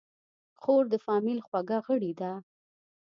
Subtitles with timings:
[0.61, 2.31] خور د فامیل خوږه غړي ده.